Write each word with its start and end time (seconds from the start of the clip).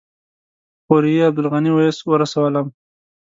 خوريي 0.85 1.19
عبدالغني 1.27 1.71
ویس 1.73 1.97
ورسولم. 2.09 2.67